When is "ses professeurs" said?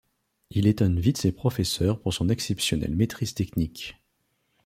1.19-1.99